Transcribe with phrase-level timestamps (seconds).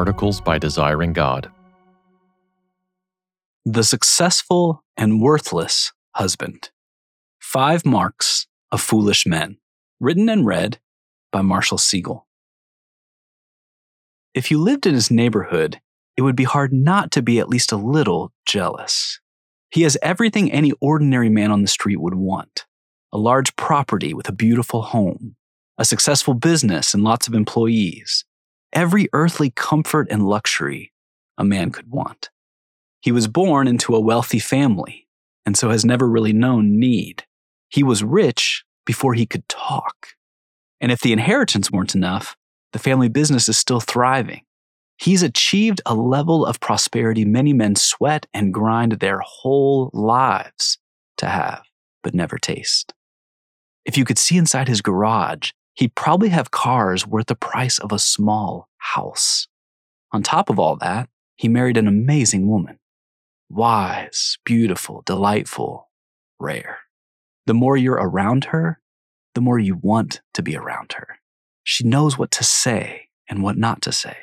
[0.00, 1.50] articles by Desiring God.
[3.66, 6.70] The Successful and Worthless Husband
[7.38, 9.58] Five Marks of Foolish Men,
[10.00, 10.78] written and read
[11.30, 12.22] by Marshall Segal.
[14.32, 15.82] If you lived in his neighborhood,
[16.16, 19.20] it would be hard not to be at least a little jealous.
[19.70, 22.64] He has everything any ordinary man on the street would want
[23.12, 25.36] a large property with a beautiful home,
[25.76, 28.24] a successful business and lots of employees,
[28.72, 30.92] every earthly comfort and luxury
[31.38, 32.30] a man could want.
[33.00, 35.08] He was born into a wealthy family,
[35.46, 37.24] and so has never really known need.
[37.68, 40.08] He was rich before he could talk.
[40.80, 42.36] And if the inheritance weren't enough,
[42.72, 44.42] the family business is still thriving.
[44.98, 50.78] He's achieved a level of prosperity many men sweat and grind their whole lives
[51.16, 51.62] to have,
[52.02, 52.92] but never taste.
[53.86, 57.92] If you could see inside his garage, he'd probably have cars worth the price of
[57.92, 59.48] a small house.
[60.12, 62.78] On top of all that, he married an amazing woman.
[63.48, 65.88] Wise, beautiful, delightful,
[66.38, 66.78] rare.
[67.46, 68.80] The more you're around her,
[69.34, 71.18] the more you want to be around her.
[71.62, 74.16] She knows what to say and what not to say.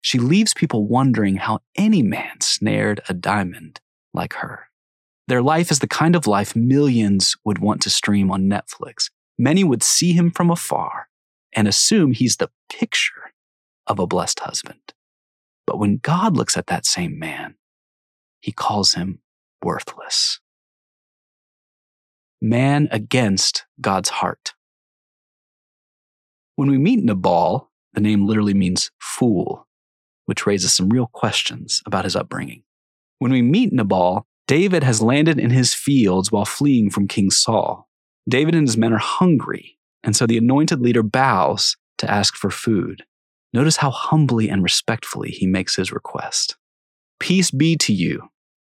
[0.00, 3.80] She leaves people wondering how any man snared a diamond
[4.12, 4.68] like her.
[5.26, 9.10] Their life is the kind of life millions would want to stream on Netflix.
[9.38, 11.08] Many would see him from afar
[11.54, 13.32] and assume he's the picture
[13.86, 14.80] of a blessed husband.
[15.66, 17.56] But when God looks at that same man,
[18.40, 19.20] he calls him
[19.62, 20.40] worthless.
[22.40, 24.52] Man against God's heart.
[26.56, 29.66] When we meet Nabal, the name literally means fool,
[30.26, 32.62] which raises some real questions about his upbringing.
[33.18, 37.88] When we meet Nabal, David has landed in his fields while fleeing from King Saul.
[38.28, 42.50] David and his men are hungry, and so the anointed leader bows to ask for
[42.50, 43.04] food.
[43.52, 46.56] Notice how humbly and respectfully he makes his request.
[47.20, 48.28] Peace be to you,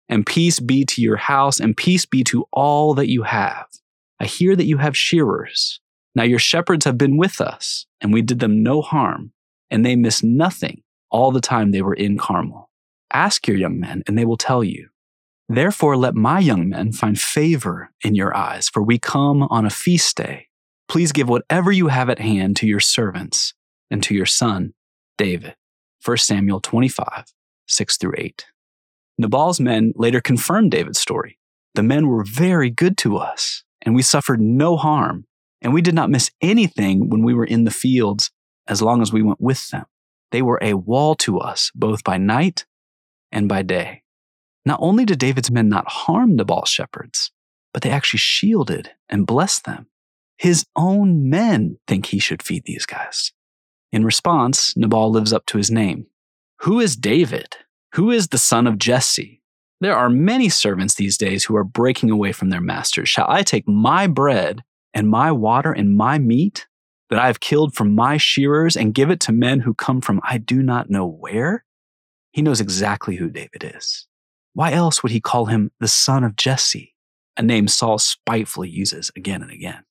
[0.10, 3.68] and peace be to your house, and peace be to all that you have.
[4.20, 5.80] I hear that you have shearers.
[6.16, 9.32] Now your shepherds have been with us, and we did them no harm,
[9.72, 12.70] and they missed nothing all the time they were in Carmel.
[13.12, 14.90] Ask your young men, and they will tell you.
[15.50, 19.70] Therefore, let my young men find favor in your eyes, for we come on a
[19.70, 20.48] feast day.
[20.88, 23.54] Please give whatever you have at hand to your servants
[23.92, 24.74] and to your son,
[25.18, 25.56] David.
[26.04, 27.26] 1 Samuel 25,
[27.68, 28.46] 6 through 8.
[29.18, 31.38] Nabal's men later confirmed David's story.
[31.76, 35.26] The men were very good to us, and we suffered no harm,
[35.62, 38.32] and we did not miss anything when we were in the fields
[38.68, 39.86] as long as we went with them.
[40.32, 42.66] They were a wall to us, both by night
[43.32, 44.03] and by day.
[44.66, 47.32] Not only did David's men not harm Nabal's shepherds,
[47.74, 49.88] but they actually shielded and blessed them.
[50.38, 53.32] His own men think he should feed these guys.
[53.92, 56.08] In response, Nabal lives up to his name.
[56.62, 57.58] Who is David?
[57.96, 59.42] Who is the son of Jesse?
[59.82, 63.10] There are many servants these days who are breaking away from their masters.
[63.10, 64.64] Shall I take my bread
[64.94, 66.68] and my water and my meat
[67.10, 70.22] that I have killed from my shearers and give it to men who come from
[70.24, 71.66] I do not know where?
[72.32, 74.08] He knows exactly who David is.
[74.54, 76.96] Why else would he call him the son of Jesse,
[77.36, 79.84] a name Saul spitefully uses again and again?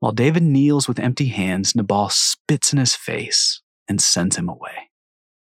[0.00, 4.90] While David kneels with empty hands, Nabal spits in his face and sends him away.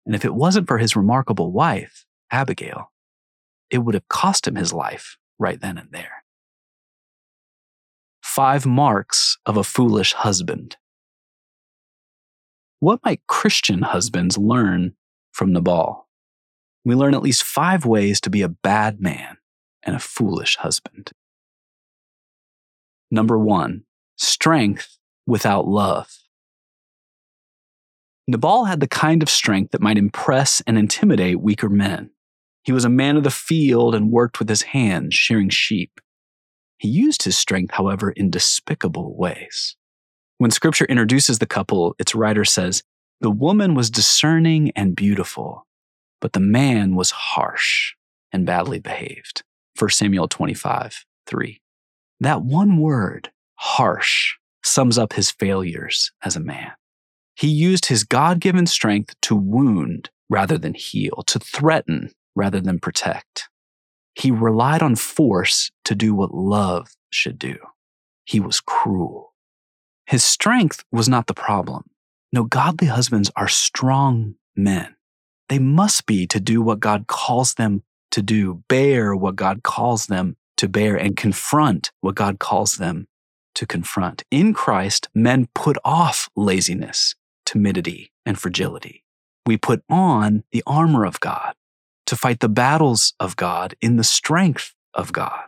[0.05, 2.93] And if it wasn't for his remarkable wife, Abigail,
[3.71, 6.25] it would have cost him his life right then and there.
[8.23, 10.77] Five marks of a foolish husband.
[12.81, 14.95] What might Christian husbands learn
[15.33, 16.06] from Nabal?
[16.87, 19.39] We learn at least five ways to be a bad man
[19.83, 21.11] and a foolish husband.
[23.11, 23.83] Number one,
[24.17, 26.17] strength without love.
[28.29, 32.11] Nabal had the kind of strength that might impress and intimidate weaker men.
[32.63, 36.01] He was a man of the field and worked with his hands, shearing sheep.
[36.79, 39.77] He used his strength, however, in despicable ways.
[40.39, 42.85] When scripture introduces the couple, its writer says,
[43.21, 45.67] The woman was discerning and beautiful,
[46.21, 47.95] but the man was harsh
[48.33, 49.43] and badly behaved.
[49.79, 51.61] 1 Samuel 25, 3.
[52.21, 54.35] That one word, harsh,
[54.65, 56.73] sums up his failures as a man.
[57.35, 62.79] He used his God given strength to wound rather than heal, to threaten rather than
[62.79, 63.49] protect.
[64.15, 67.57] He relied on force to do what love should do.
[68.25, 69.35] He was cruel.
[70.07, 71.85] His strength was not the problem.
[72.33, 74.96] No, godly husbands are strong men
[75.49, 80.07] they must be to do what God calls them to do, bear what God calls
[80.07, 83.07] them to bear, and confront what God calls them
[83.55, 84.23] to confront.
[84.31, 87.15] In Christ, men put off laziness,
[87.45, 89.05] timidity, and fragility.
[89.45, 91.55] We put on the armor of God
[92.07, 95.45] to fight the battles of God in the strength of God.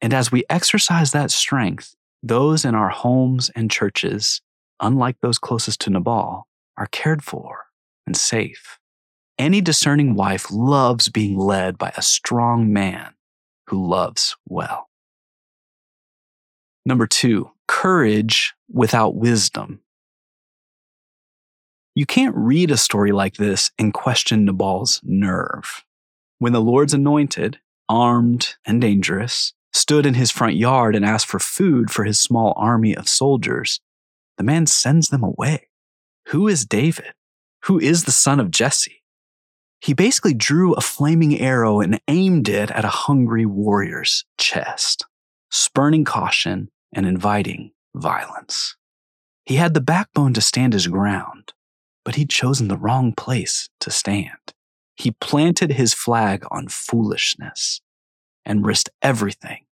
[0.00, 4.42] And as we exercise that strength, those in our homes and churches,
[4.80, 6.46] unlike those closest to Nabal,
[6.76, 7.66] are cared for
[8.06, 8.78] and safe.
[9.38, 13.14] Any discerning wife loves being led by a strong man
[13.66, 14.88] who loves well.
[16.86, 19.80] Number two, courage without wisdom.
[21.94, 25.84] You can't read a story like this and question Nabal's nerve.
[26.38, 31.38] When the Lord's anointed, armed and dangerous, stood in his front yard and asked for
[31.38, 33.80] food for his small army of soldiers,
[34.38, 35.68] the man sends them away.
[36.28, 37.12] Who is David?
[37.64, 39.02] Who is the son of Jesse?
[39.80, 45.04] He basically drew a flaming arrow and aimed it at a hungry warrior's chest,
[45.50, 48.76] spurning caution and inviting violence.
[49.44, 51.52] He had the backbone to stand his ground,
[52.04, 54.54] but he'd chosen the wrong place to stand.
[54.96, 57.80] He planted his flag on foolishness
[58.44, 59.66] and risked everything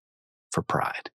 [0.51, 1.09] for pride.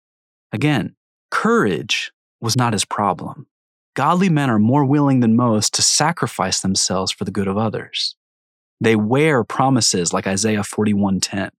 [0.54, 0.96] Again,
[1.31, 3.48] courage was not his problem.
[3.96, 8.16] Godly men are more willing than most to sacrifice themselves for the good of others.
[8.86, 11.50] They wear promises like Isaiah 41:10.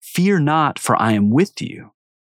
[0.00, 1.90] Fear not, for I am with you.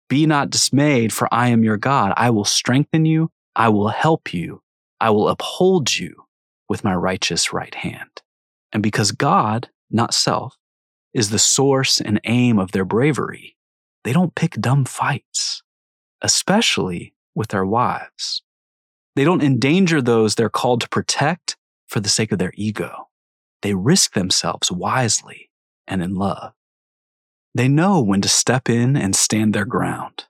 [0.07, 2.13] Be not dismayed, for I am your God.
[2.15, 3.31] I will strengthen you.
[3.56, 4.62] I will help you.
[5.01, 6.27] I will uphold you
[6.69, 8.21] with my righteous right hand.
[8.71, 10.56] And because God, not self,
[11.12, 13.57] is the source and aim of their bravery,
[14.03, 15.63] they don't pick dumb fights,
[16.21, 18.44] especially with their wives.
[19.15, 21.57] They don't endanger those they're called to protect
[21.88, 23.07] for the sake of their ego.
[23.65, 25.50] They risk themselves wisely
[25.88, 26.53] and in love.
[27.56, 30.25] They know when to step in and stand their ground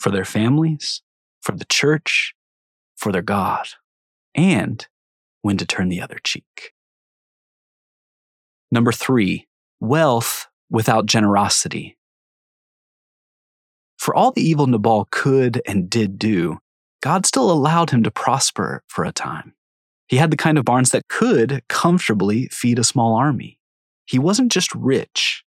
[0.00, 1.00] for their families,
[1.40, 2.34] for the church,
[2.96, 3.68] for their God,
[4.34, 4.84] and
[5.42, 6.72] when to turn the other cheek.
[8.72, 9.46] Number three,
[9.78, 11.96] wealth without generosity.
[13.98, 16.58] For all the evil Nabal could and did do,
[17.00, 19.54] God still allowed him to prosper for a time.
[20.10, 23.60] He had the kind of barns that could comfortably feed a small army.
[24.06, 25.44] He wasn't just rich,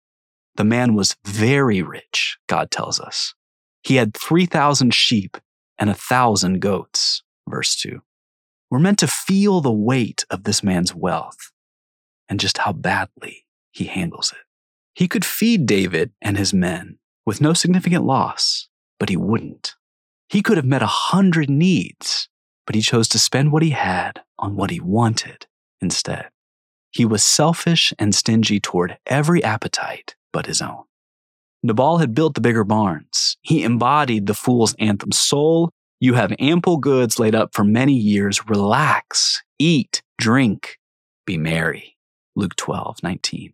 [0.54, 3.34] the man was very rich, God tells us.
[3.82, 5.36] He had 3,000 sheep
[5.78, 8.02] and a 1,000 goats, verse 2.
[8.70, 11.50] We're meant to feel the weight of this man's wealth
[12.28, 14.46] and just how badly he handles it.
[14.94, 18.68] He could feed David and his men with no significant loss,
[19.00, 19.74] but he wouldn't.
[20.28, 22.28] He could have met a hundred needs,
[22.66, 25.46] but he chose to spend what he had on what he wanted
[25.80, 26.28] instead.
[26.90, 30.84] He was selfish and stingy toward every appetite but his own.
[31.62, 33.36] Nabal had built the bigger barns.
[33.42, 35.70] He embodied the fool's anthem Soul,
[36.02, 38.48] you have ample goods laid up for many years.
[38.48, 40.80] Relax, eat, drink,
[41.24, 41.96] be merry.
[42.34, 43.52] Luke 12, 19.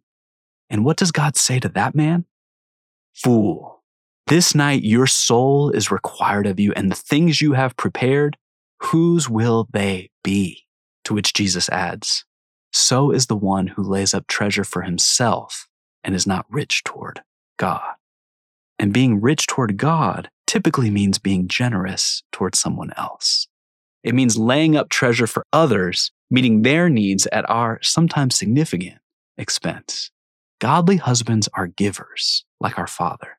[0.70, 2.25] And what does God say to that man?
[3.12, 3.82] Fool,
[4.28, 8.38] this night your soul is required of you, and the things you have prepared,
[8.80, 10.64] whose will they be?
[11.04, 12.25] To which Jesus adds,
[12.72, 15.69] So is the one who lays up treasure for himself
[16.04, 17.22] and is not rich toward
[17.58, 17.94] God.
[18.78, 23.48] And being rich toward God typically means being generous toward someone else.
[24.04, 28.99] It means laying up treasure for others, meeting their needs at our sometimes significant
[29.37, 30.11] expense.
[30.61, 33.38] Godly husbands are givers, like our Father,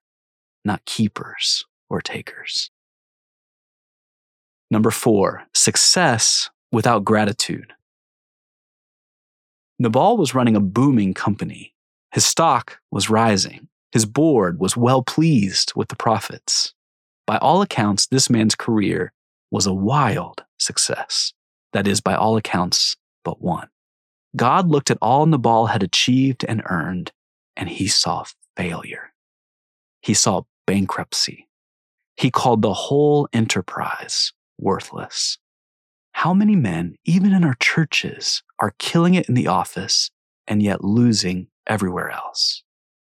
[0.64, 2.72] not keepers or takers.
[4.72, 7.74] Number four, success without gratitude.
[9.80, 11.74] Nabal was running a booming company.
[12.12, 13.68] His stock was rising.
[13.92, 16.74] His board was well pleased with the profits.
[17.26, 19.14] By all accounts, this man's career
[19.52, 21.34] was a wild success.
[21.74, 23.70] That is, by all accounts, but one.
[24.36, 27.12] God looked at all Nabal had achieved and earned,
[27.56, 29.14] and he saw failure.
[30.02, 31.48] He saw bankruptcy.
[32.16, 35.38] He called the whole enterprise worthless.
[36.14, 40.12] How many men, even in our churches, are killing it in the office
[40.48, 42.64] and yet losing everywhere else?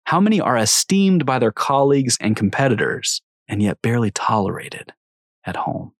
[0.04, 4.92] How many are esteemed by their colleagues and competitors and yet barely tolerated
[5.44, 5.92] at home?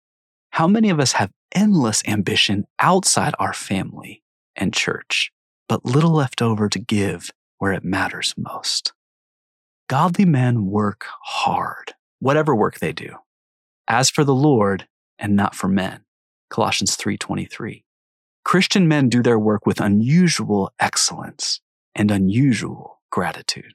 [0.51, 4.23] How many of us have endless ambition outside our family
[4.57, 5.33] and church,
[5.69, 8.93] but little left over to give where it matters most.
[9.89, 13.17] Godly men work hard, whatever work they do,
[13.89, 14.87] as for the Lord
[15.21, 16.05] and not for men.
[16.49, 17.85] Colossians 3:23.
[18.45, 21.61] Christian men do their work with unusual excellence
[21.95, 23.75] and unusual gratitude.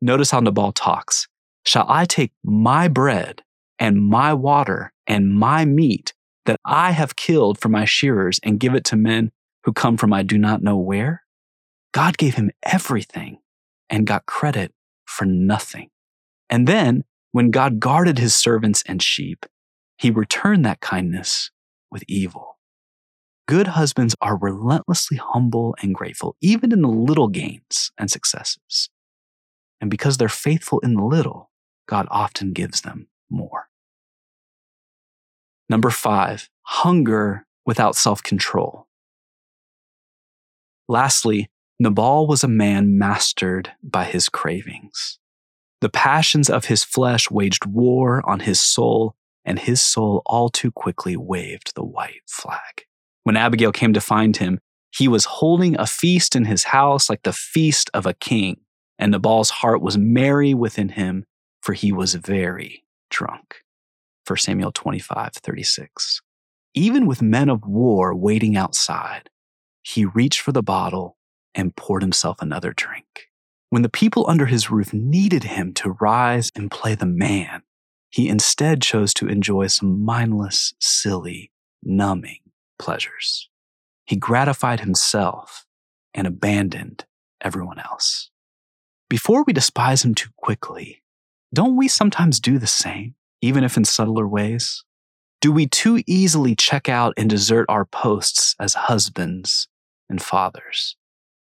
[0.00, 1.28] Notice how Nabal talks.
[1.66, 3.42] Shall I take my bread
[3.78, 6.14] and my water and my meat
[6.46, 9.32] that I have killed for my shearers and give it to men
[9.64, 11.24] who come from I do not know where?
[11.92, 13.38] God gave him everything
[13.90, 14.72] and got credit
[15.04, 15.90] for nothing.
[16.48, 19.44] And then, when God guarded his servants and sheep,
[19.98, 21.50] he returned that kindness
[21.90, 22.58] with evil.
[23.46, 28.90] Good husbands are relentlessly humble and grateful, even in the little gains and successes.
[29.80, 31.50] And because they're faithful in the little,
[31.86, 33.68] God often gives them more.
[35.68, 38.86] Number five, hunger without self control.
[40.88, 45.18] Lastly, Nabal was a man mastered by his cravings.
[45.80, 49.14] The passions of his flesh waged war on his soul,
[49.44, 52.84] and his soul all too quickly waved the white flag.
[53.24, 54.58] When Abigail came to find him,
[54.90, 58.60] he was holding a feast in his house like the feast of a king,
[58.98, 61.24] and Nabal's heart was merry within him,
[61.60, 63.62] for he was very drunk.
[64.26, 66.20] 1 Samuel 25, 36.
[66.74, 69.30] Even with men of war waiting outside,
[69.82, 71.16] he reached for the bottle
[71.54, 73.28] and poured himself another drink.
[73.70, 77.62] When the people under his roof needed him to rise and play the man,
[78.10, 81.50] he instead chose to enjoy some mindless, silly,
[81.82, 82.38] numbing
[82.78, 83.48] pleasures.
[84.06, 85.66] He gratified himself
[86.14, 87.04] and abandoned
[87.40, 88.30] everyone else.
[89.10, 91.02] Before we despise him too quickly,
[91.52, 94.84] don't we sometimes do the same, even if in subtler ways?
[95.40, 99.68] Do we too easily check out and desert our posts as husbands
[100.08, 100.96] and fathers?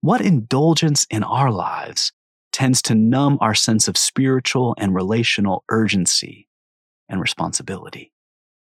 [0.01, 2.11] What indulgence in our lives
[2.51, 6.47] tends to numb our sense of spiritual and relational urgency
[7.09, 8.11] and responsibility?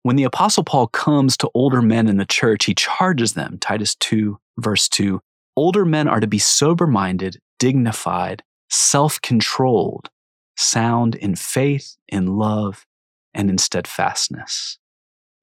[0.04, 3.96] When the Apostle Paul comes to older men in the church, he charges them, Titus
[3.96, 5.22] 2, verse 2,
[5.56, 10.10] older men are to be sober minded, dignified, self controlled,
[10.58, 12.86] sound in faith, in love,
[13.34, 14.80] and in steadfastness.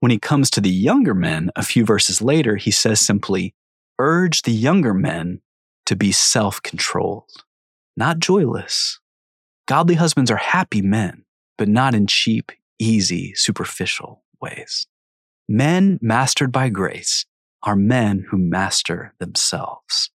[0.00, 3.54] When he comes to the younger men, a few verses later, he says simply,
[3.98, 5.40] urge the younger men
[5.86, 7.30] to be self controlled,
[7.96, 9.00] not joyless.
[9.66, 11.24] Godly husbands are happy men,
[11.56, 14.86] but not in cheap, easy, superficial ways.
[15.48, 17.24] Men mastered by grace
[17.62, 20.10] are men who master themselves.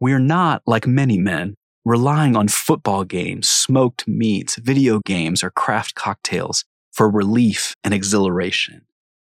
[0.00, 5.50] We are not, like many men, relying on football games, smoked meats, video games, or
[5.50, 8.82] craft cocktails for relief and exhilaration.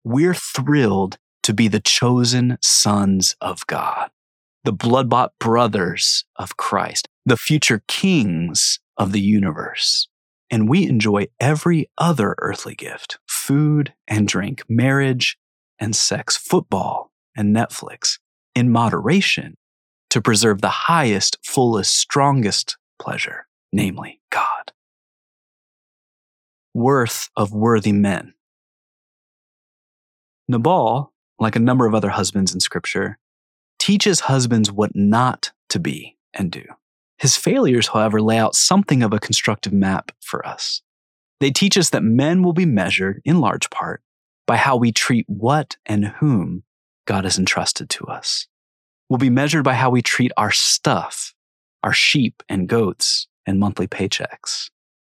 [0.03, 4.09] We're thrilled to be the chosen sons of God
[4.63, 10.07] the blood bought brothers of Christ, the future kings of the universe.
[10.51, 15.37] And we enjoy every other earthly gift food and drink, marriage
[15.79, 18.17] and sex, football and Netflix
[18.55, 19.55] in moderation
[20.09, 24.71] to preserve the highest, fullest, strongest pleasure, namely God.
[26.73, 28.33] Worth of worthy men.
[30.47, 33.19] Nabal, like a number of other husbands in scripture,
[33.77, 36.63] teaches husbands what not to be and do.
[37.19, 40.81] His failures, however, lay out something of a constructive map for us.
[41.39, 44.01] They teach us that men will be measured, in large part,
[44.47, 46.63] by how we treat what and whom
[47.05, 48.47] God has entrusted to us.
[49.09, 51.33] We'll be measured by how we treat our stuff,
[51.83, 54.69] our sheep and goats and monthly paychecks.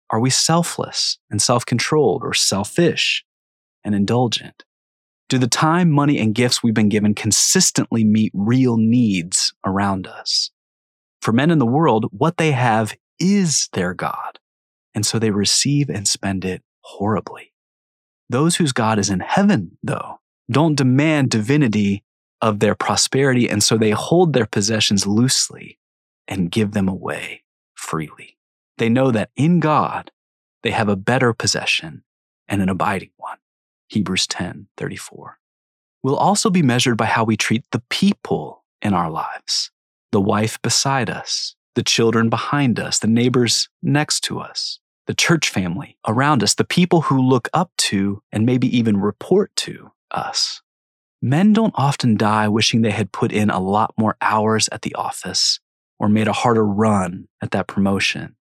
[0.09, 3.23] Are we selfless and self controlled or selfish
[3.83, 4.63] and indulgent?
[5.27, 10.49] Do the time, money, and gifts we've been given consistently meet real needs around us?
[11.21, 14.39] For men in the world, what they have is their God,
[14.95, 17.53] and so they receive and spend it horribly.
[18.29, 22.03] Those whose God is in heaven, though, don't demand divinity
[22.41, 25.77] of their prosperity, and so they hold their possessions loosely
[26.27, 27.43] and give them away
[27.75, 28.37] freely.
[28.77, 30.11] They know that in God,
[30.63, 32.03] they have a better possession
[32.47, 33.37] and an abiding one.
[33.87, 35.39] Hebrews 10 34.
[36.01, 39.71] We'll also be measured by how we treat the people in our lives
[40.11, 45.49] the wife beside us, the children behind us, the neighbors next to us, the church
[45.49, 50.61] family around us, the people who look up to and maybe even report to us.
[51.21, 54.95] Men don't often die wishing they had put in a lot more hours at the
[54.95, 55.59] office
[55.99, 58.35] or made a harder run at that promotion.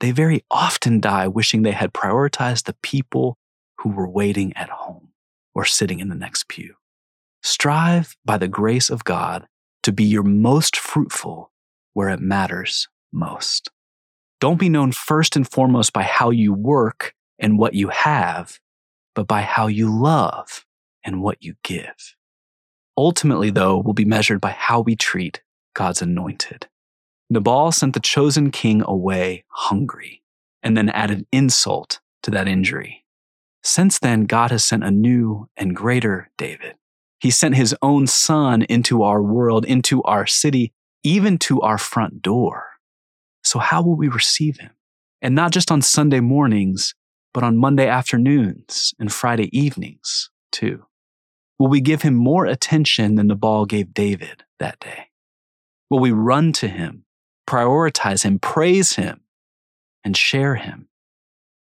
[0.00, 3.38] They very often die wishing they had prioritized the people
[3.78, 5.08] who were waiting at home
[5.54, 6.74] or sitting in the next pew.
[7.42, 9.46] Strive by the grace of God
[9.88, 11.50] to be your most fruitful
[11.94, 13.70] where it matters most.
[14.38, 18.60] Don't be known first and foremost by how you work and what you have,
[19.14, 20.66] but by how you love
[21.02, 22.14] and what you give.
[22.98, 25.40] Ultimately, though, will be measured by how we treat
[25.72, 26.66] God's anointed.
[27.30, 30.22] Nabal sent the chosen king away hungry
[30.62, 33.06] and then added insult to that injury.
[33.62, 36.74] Since then, God has sent a new and greater David,
[37.20, 40.72] He sent his own son into our world, into our city,
[41.02, 42.64] even to our front door.
[43.42, 44.70] So, how will we receive him?
[45.20, 46.94] And not just on Sunday mornings,
[47.34, 50.84] but on Monday afternoons and Friday evenings, too.
[51.58, 55.08] Will we give him more attention than Nabal gave David that day?
[55.90, 57.04] Will we run to him,
[57.48, 59.22] prioritize him, praise him,
[60.04, 60.88] and share him?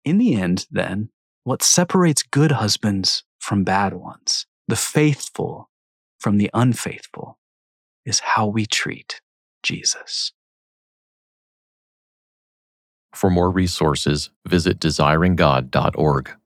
[0.03, 1.09] In the end, then,
[1.43, 5.69] what separates good husbands from bad ones, the faithful
[6.19, 7.37] from the unfaithful,
[8.05, 9.21] is how we treat
[9.63, 10.33] Jesus.
[13.13, 16.37] For more resources, visit desiringgod.org.